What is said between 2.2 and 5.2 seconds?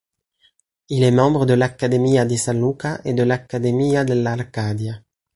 di San Luca et de l'Accademia dell'Arcadia.